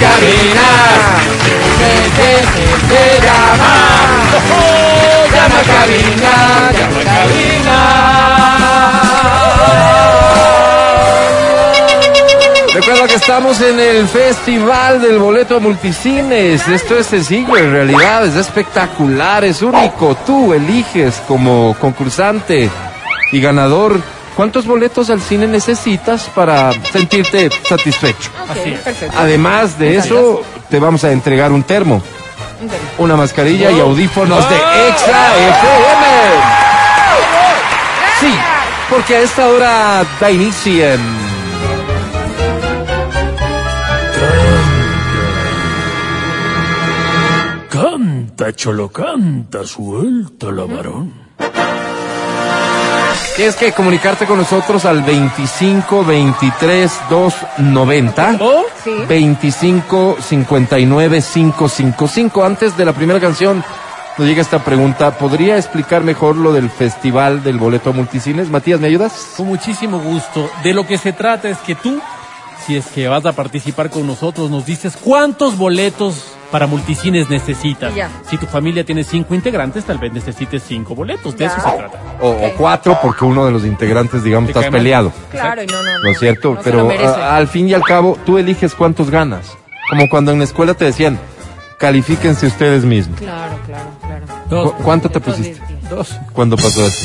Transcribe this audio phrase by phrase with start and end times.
[0.00, 0.68] cabina.
[2.88, 3.74] Se llama.
[5.32, 6.34] Llama a cabina,
[6.78, 8.12] llama cabina.
[12.74, 16.66] Recuerda que estamos en el Festival del Boleto Multicines.
[16.68, 20.16] Esto es sencillo, en realidad es espectacular, es único.
[20.26, 22.70] Tú eliges como concursante
[23.30, 24.00] y ganador
[24.36, 28.30] cuántos boletos al cine necesitas para sentirte satisfecho.
[28.46, 29.16] Perfecto.
[29.16, 32.02] Además de eso, te vamos a entregar un termo,
[32.98, 34.56] una mascarilla y audífonos de
[34.88, 36.06] Extra FM.
[38.20, 38.34] Sí,
[38.88, 41.22] porque a esta hora da inicio en...
[47.68, 51.21] Canta, cholo, canta, suelta la varón.
[53.36, 58.64] Tienes que comunicarte con nosotros al 25 23 290 ¿Oh?
[58.84, 58.90] Sí.
[59.08, 62.44] 25 59 555.
[62.44, 63.64] Antes de la primera canción
[64.18, 65.16] nos llega esta pregunta.
[65.16, 68.50] ¿Podría explicar mejor lo del festival del boleto multicines?
[68.50, 69.30] Matías, ¿me ayudas?
[69.36, 70.50] Con muchísimo gusto.
[70.62, 72.00] De lo que se trata es que tú,
[72.66, 77.92] si es que vas a participar con nosotros, nos dices cuántos boletos para multicines necesitas.
[77.94, 78.08] Ya.
[78.30, 81.36] Si tu familia tiene cinco integrantes, tal vez necesites cinco boletos.
[81.36, 81.50] De Ya.
[81.50, 81.98] eso se trata.
[82.20, 85.10] O, o cuatro, porque uno de los integrantes, digamos, estás peleado.
[85.30, 85.98] Claro, y no, no, no.
[86.04, 86.54] ¿No es cierto?
[86.54, 89.56] No Pero a- al fin y al cabo, tú eliges cuántos ganas.
[89.90, 91.18] Como cuando en la escuela te decían,
[91.78, 93.18] califíquense ustedes mismos.
[93.18, 94.26] Claro, claro, claro.
[94.48, 94.72] Dos.
[94.72, 95.62] ¿Cu- ¿Cuánto te Dos pusiste?
[95.90, 96.16] Dos.
[96.32, 97.04] ¿Cuándo pasó eso?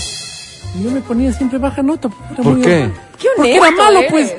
[0.83, 2.09] Yo me ponía siempre baja nota.
[2.33, 2.89] era ¿Por muy- qué?
[3.17, 4.11] Qué Porque era malo, eres.
[4.11, 4.35] pues.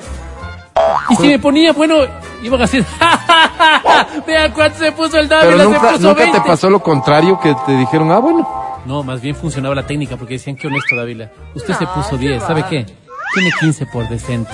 [1.10, 1.96] Y si me ponía, bueno,
[2.42, 4.06] iban a decir, ¡Ja, ja, ja, ja!
[4.26, 6.40] Vea cuánto se puso el Pero Dávila, se nunca, puso nunca 20.
[6.40, 8.48] te pasó lo contrario, que te dijeron, ah, bueno.
[8.86, 11.30] No, más bien funcionaba la técnica porque decían que honesto, Dávila.
[11.54, 12.86] Usted se No, puso qué 10, ¿sabe qué?
[13.34, 14.50] Tiene 15 por decente.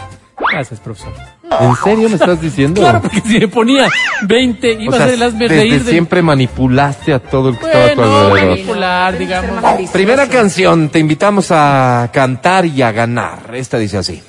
[0.51, 1.13] Gracias, profesor.
[1.61, 2.81] ¿En serio me estás diciendo?
[2.81, 3.87] Claro, porque si me ponía
[4.27, 5.91] 20, O iba sea, a hacer el hazme desde reír de...
[5.93, 8.51] siempre manipulaste a todo el que estaba a tu Bueno, alrededor.
[8.51, 9.91] manipular, digamos.
[9.93, 13.55] Primera canción, te invitamos a cantar y a ganar.
[13.55, 14.21] Esta dice así.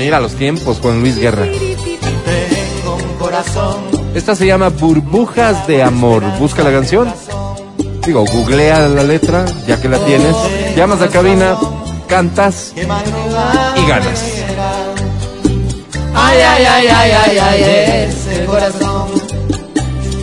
[0.00, 1.46] Mira los tiempos, Juan Luis Guerra.
[4.14, 6.24] Esta se llama Burbujas de Amor.
[6.38, 7.12] Busca la canción.
[8.06, 10.34] Digo, googlea la letra, ya que la tienes.
[10.74, 11.56] Llamas a cabina,
[12.08, 14.24] cantas y ganas.
[16.14, 19.08] Ay, ay, ay, ay, ay, ay, ese corazón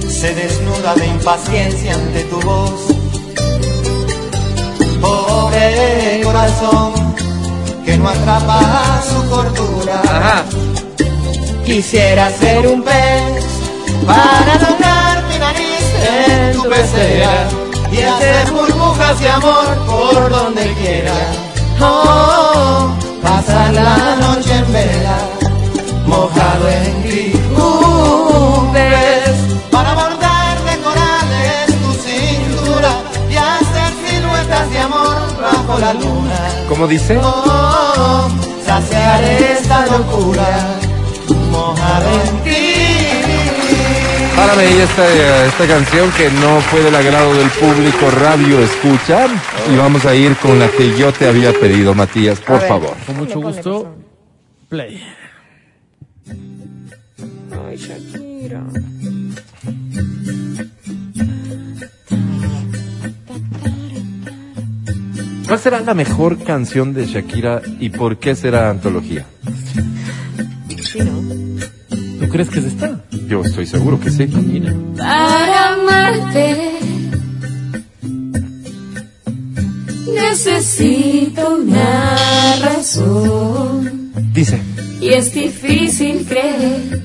[0.10, 2.88] se desnuda de impaciencia ante tu voz.
[5.00, 7.07] Pobre corazón
[7.88, 8.60] que no atrapa
[9.10, 10.02] su cordura.
[10.02, 10.44] Ajá.
[11.66, 13.46] Quisiera ser un pez
[14.06, 15.86] para doblar mi nariz
[16.20, 17.48] en tu pecera
[17.90, 21.14] y hacer burbujas de amor por donde quiera.
[21.80, 22.90] Oh,
[23.24, 25.18] pasar la noche en vela,
[26.06, 27.32] mojado en ti.
[27.56, 29.36] Un pez
[29.72, 32.92] para bordar de corales tu cintura
[33.32, 36.40] y hacer siluetas de amor bajo la luna.
[36.68, 37.18] ¿Cómo dice?
[37.24, 37.67] Oh,
[38.66, 40.80] saciar esta locura
[41.52, 42.98] mojado en ti.
[44.36, 49.26] Párame ahí esta, esta canción que no fue del agrado del público radio escucha.
[49.74, 52.68] Y vamos a ir con la que yo te había pedido, Matías, por ver.
[52.68, 52.96] favor.
[53.06, 53.96] Con mucho gusto,
[54.70, 55.04] play.
[57.68, 58.62] Ay, Shakira.
[65.48, 69.26] ¿Cuál será la mejor canción de Shakira y por qué será antología?
[70.84, 71.22] Sí, ¿no?
[72.20, 73.02] ¿Tú crees que es esta?
[73.28, 74.28] Yo estoy seguro que sí.
[74.28, 74.74] Mira.
[74.98, 76.78] Para amarte
[80.14, 84.60] necesito una razón Dice.
[85.00, 87.02] y es difícil creer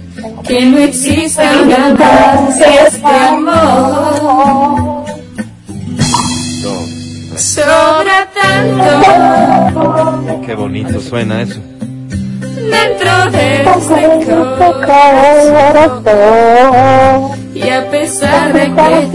[0.47, 4.92] que no exista una más este amor.
[10.45, 11.61] Qué bonito suena eso.
[12.71, 14.09] dentro de este
[16.05, 16.43] corazón
[17.55, 19.11] y a pesar de que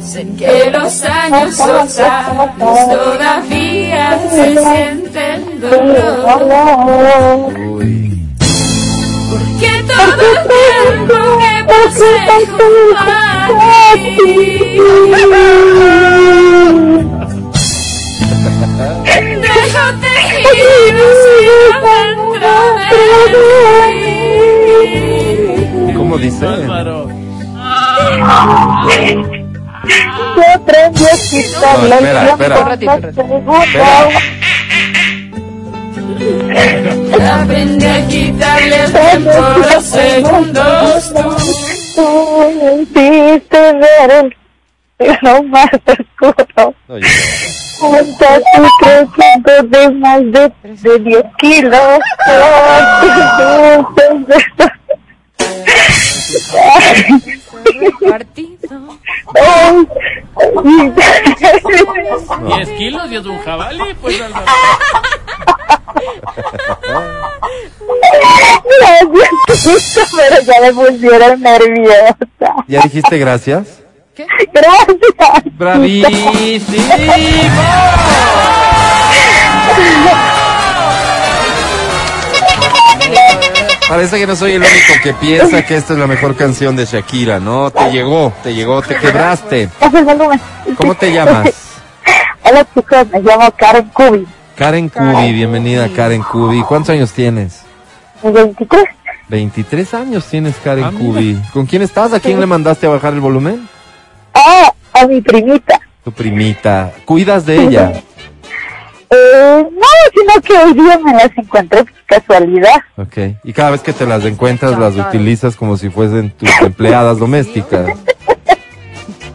[0.00, 8.26] dicen que los años son sabios todavía se siente el dolor Uy.
[9.60, 12.14] que todo el tiempo que pasé
[12.46, 13.08] junto a
[13.94, 14.80] ti
[19.40, 19.84] dejo
[25.96, 26.46] ¿Cómo dice?
[30.54, 32.74] Espera, espera.
[32.74, 33.10] Espera.
[37.42, 39.30] Aprendí a quitarle el tiempo
[39.72, 41.12] los segundos.
[41.94, 42.06] Tú
[42.62, 44.36] me hiciste ver el
[45.22, 46.74] lo más oscuro.
[46.88, 47.14] No, yo no.
[47.80, 51.98] Junto a ti creciendo de más de, de 10 kilos.
[52.28, 53.90] Oh, ay,
[62.56, 64.46] 10 kilos y es un jabalí, pues Álvaro.
[69.46, 72.16] Gracias, pero ya me pusieron nerviosa.
[72.66, 73.82] ¿Ya dijiste gracias?
[74.52, 75.44] Gracias.
[75.58, 76.84] ¡Bravísimo!
[83.88, 86.84] Parece que no soy el único que piensa que esta es la mejor canción de
[86.84, 87.70] Shakira, ¿no?
[87.72, 89.68] Te llegó, te llegó, te quebraste.
[89.80, 90.40] Baja el volumen.
[90.76, 91.50] ¿Cómo te llamas?
[92.44, 94.26] Hola chicos, me llamo Karen Kubi.
[94.56, 96.62] Karen Kubi, bienvenida Karen Kubi.
[96.62, 97.62] ¿Cuántos años tienes?
[98.22, 98.84] 23.
[99.28, 101.04] 23 años tienes Karen Ah, mira.
[101.04, 101.42] Kubi.
[101.52, 102.12] ¿Con quién estás?
[102.12, 103.68] ¿A quién le mandaste a bajar el volumen?
[104.34, 105.80] Ah, a mi primita.
[106.04, 106.92] Tu primita.
[107.04, 107.92] ¿Cuidas de ella?
[109.10, 112.76] Eh, no, sino que hoy día me las encontré por casualidad.
[112.96, 113.18] Ok.
[113.44, 117.88] Y cada vez que te las encuentras las utilizas como si fuesen tus empleadas domésticas.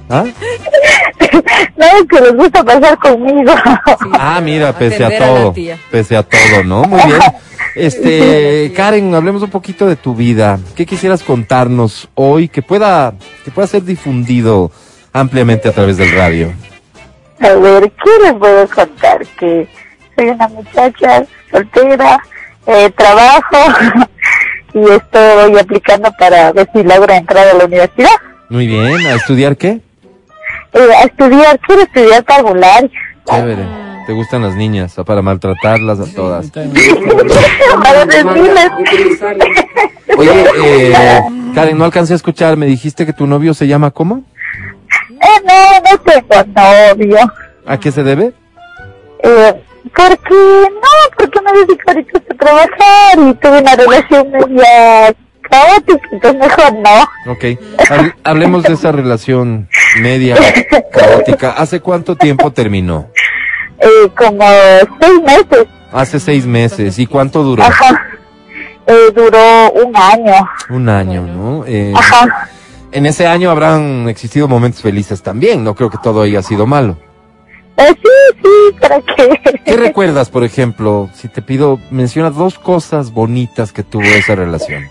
[0.10, 0.24] ¿Ah?
[1.78, 3.54] No, es que les gusta pasar conmigo.
[4.14, 5.54] Ah, mira, pese a Atender a la todo.
[5.92, 6.84] Pese a todo, ¿no?
[6.84, 7.20] Muy bien.
[7.76, 10.60] Este, Karen, hablemos un poquito de tu vida.
[10.76, 13.14] ¿Qué quisieras contarnos hoy que pueda,
[13.44, 14.72] que pueda ser difundido
[15.14, 16.54] ampliamente a través del radio?
[17.40, 19.26] A ver, ¿qué les puedo contar?
[19.38, 19.68] Que
[20.16, 22.20] soy una muchacha soltera,
[22.66, 23.58] eh, trabajo
[24.74, 28.16] y estoy aplicando para ver si logro entrar a la universidad.
[28.50, 29.06] Muy bien.
[29.06, 29.82] ¿A estudiar qué?
[30.74, 32.90] Eh, a estudiar, quiero estudiar parvularia.
[33.26, 33.85] Chévere.
[34.06, 34.96] ¿Te gustan las niñas?
[35.06, 36.52] Para maltratarlas a todas.
[36.52, 38.70] para decirles.
[40.18, 40.94] Oye, eh,
[41.56, 42.56] Karen, no alcancé a escuchar.
[42.58, 44.24] Me dijiste que tu novio se llama ¿cómo?
[45.10, 47.18] Eh, no, no tengo novio.
[47.66, 48.34] ¿A qué se debe?
[49.24, 49.54] Eh,
[49.96, 55.16] porque, no, porque me dedico ahorita a trabajar y tuve una relación media
[55.50, 57.32] caótica, entonces mejor no.
[57.32, 57.44] Ok.
[57.90, 59.68] Hable- hablemos de esa relación
[60.00, 60.36] media
[60.92, 61.52] caótica.
[61.52, 63.08] ¿Hace cuánto tiempo terminó?
[63.86, 64.44] Eh, como
[65.00, 67.00] seis meses, Hace seis meses.
[67.00, 67.64] ¿Y cuánto duró?
[67.64, 68.02] ajá.
[68.88, 71.64] Eh, duró un año, Un año, ¿no?
[71.66, 72.50] Eh, ajá.
[72.92, 75.64] en ese año habrán existido momentos felices también.
[75.64, 76.98] No creo que todo haya sido malo.
[77.78, 79.60] Eh, sí, sí, ¿para qué?
[79.66, 81.10] ¿Qué recuerdas, por ejemplo?
[81.16, 84.84] Si te pido, menciona dos cosas bonitas que tuvo esa relación.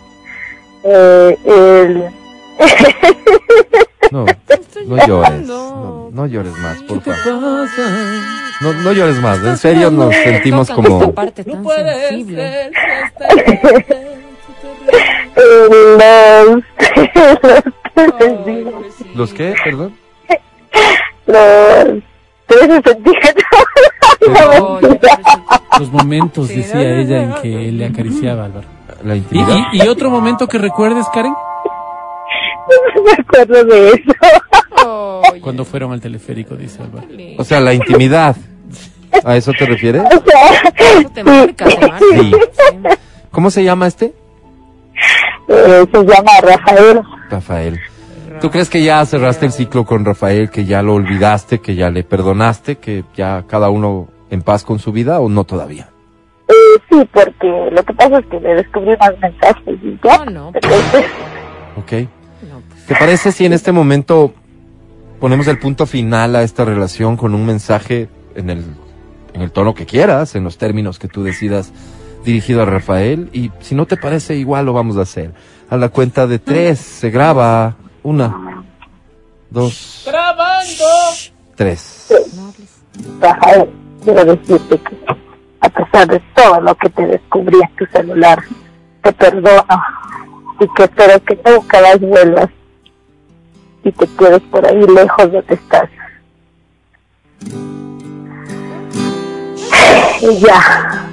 [0.84, 2.04] Eh, el...
[4.10, 4.26] No,
[4.86, 5.46] no llores.
[5.46, 7.68] No, no llores más, por favor.
[8.60, 9.42] No, no llores más.
[9.44, 11.12] En serio nos sentimos como...
[11.12, 12.70] parte tan sensible.
[15.98, 16.62] los...
[18.20, 19.16] los...
[19.16, 19.54] ¿Los qué?
[19.64, 19.96] Perdón.
[21.26, 22.02] los...
[25.02, 25.20] ya,
[25.78, 27.42] Los momentos, decía no, no, ella, no, en no.
[27.42, 28.66] que él le acariciaba, Álvaro.
[29.02, 29.26] La ¿Y,
[29.72, 31.34] y, y otro momento que recuerdes, Karen?
[32.94, 34.12] No me acuerdo de eso.
[35.44, 37.06] Cuando fueron al teleférico, dice Álvaro.
[37.38, 38.34] O sea, la intimidad.
[39.24, 40.02] ¿A eso te refieres?
[40.02, 41.98] O sea, Eso te marca, te marca.
[41.98, 42.32] Sí.
[42.32, 42.78] Sí.
[43.30, 44.12] ¿Cómo se llama este?
[45.48, 47.02] eh, se llama Rafael.
[47.30, 47.80] Rafael.
[48.40, 51.90] ¿Tú crees que ya cerraste el ciclo con Rafael, que ya lo olvidaste, que ya
[51.90, 55.88] le perdonaste, que ya cada uno en paz con su vida o no todavía?
[56.48, 56.52] Eh,
[56.90, 60.24] sí, porque lo que pasa es que le descubrí unos mensajes y ya.
[60.24, 60.50] No, no.
[60.54, 61.04] Entonces,
[61.76, 61.92] ¿Ok?
[62.48, 64.34] No, pues, ¿Te parece si en este momento
[65.24, 68.62] ponemos el punto final a esta relación con un mensaje en el,
[69.32, 71.72] en el tono que quieras, en los términos que tú decidas,
[72.26, 73.30] dirigido a Rafael?
[73.32, 75.32] Y si no te parece, igual lo vamos a hacer.
[75.70, 77.74] A la cuenta de tres, se graba.
[78.02, 78.64] Una,
[79.48, 80.84] dos, ¡Grabando!
[81.54, 82.12] tres.
[83.18, 83.70] Rafael,
[84.04, 84.96] quiero decirte que
[85.62, 88.44] a pesar de todo lo que te descubrí en tu celular,
[89.02, 89.82] te perdono
[90.60, 92.50] y que espero que nunca las vuelvas
[93.84, 95.88] y te quedes por ahí lejos donde estás.
[100.22, 101.08] Y ya,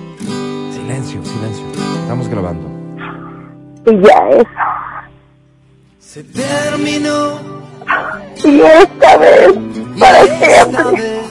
[0.71, 1.65] Silencio, silencio.
[2.01, 2.69] Estamos grabando.
[3.85, 4.49] y ya eso.
[5.99, 7.39] Se terminó
[8.43, 9.53] Y esta vez,
[9.99, 11.21] para siempre.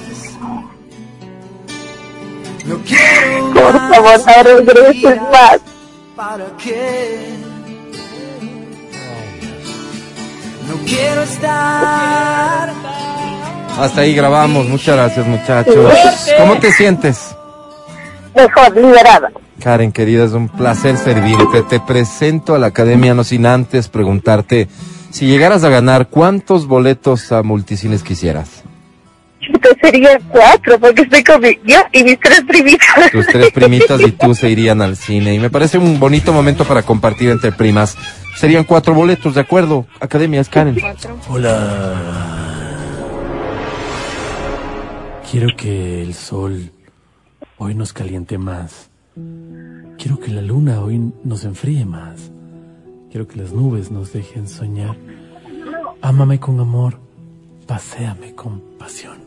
[2.67, 5.61] No quiero Por favor, no regreses más.
[6.17, 7.50] ¿Para qué?
[11.11, 12.71] Quiero estar
[13.79, 14.69] Hasta ahí grabamos.
[14.69, 15.93] Muchas gracias, muchachos.
[16.39, 17.35] ¿Cómo te sientes?
[18.35, 19.31] mejor, liberada.
[19.63, 21.63] Karen, querida, es un placer servirte.
[21.63, 24.69] Te presento a la academia, no sin antes preguntarte,
[25.11, 28.63] si llegaras a ganar, ¿cuántos boletos a multicines quisieras?
[29.41, 33.11] Entonces serían cuatro, porque estoy con mi, yo y mis tres primitas.
[33.11, 35.35] Tus tres primitas y tú se irían al cine.
[35.35, 37.97] Y me parece un bonito momento para compartir entre primas.
[38.41, 39.87] Serían cuatro boletos, ¿de acuerdo?
[40.01, 40.75] Academia, Karen.
[41.29, 41.95] Hola.
[45.31, 46.73] Quiero que el sol
[47.59, 48.89] hoy nos caliente más.
[49.99, 52.31] Quiero que la luna hoy nos enfríe más.
[53.11, 54.97] Quiero que las nubes nos dejen soñar.
[56.01, 56.99] Ámame con amor.
[57.67, 59.19] Paséame con pasión.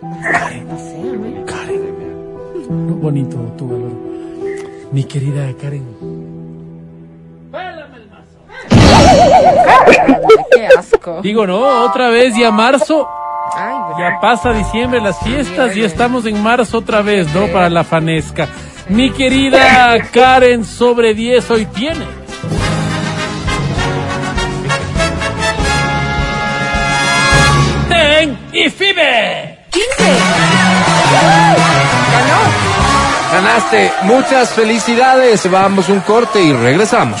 [0.00, 0.66] Karen.
[1.46, 3.00] Karen.
[3.00, 3.92] Bonito tu valor.
[4.90, 5.86] Mi querida Karen.
[11.22, 13.08] Digo, no, otra vez ya marzo.
[13.56, 17.46] Ay, Ya pasa diciembre las fiestas y estamos en marzo otra vez, ¿no?
[17.48, 18.46] Para la fanesca.
[18.88, 22.04] Mi querida Karen sobre 10 hoy tiene.
[27.88, 29.58] Ten y Fibe.
[29.70, 29.88] 15.
[33.32, 33.92] Ganaste.
[34.02, 35.50] Muchas felicidades.
[35.50, 37.20] Vamos un corte y regresamos.